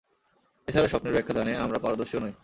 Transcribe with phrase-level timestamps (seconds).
[0.67, 2.33] এছাড়া স্বপ্নের ব্যাখ্যা দানে আমরা পারদর্শীও নই।